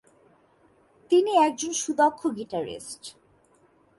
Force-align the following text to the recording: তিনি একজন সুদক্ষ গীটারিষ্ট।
তিনি 1.11 1.31
একজন 1.37 1.71
সুদক্ষ 1.73 2.21
গীটারিষ্ট। 2.37 3.03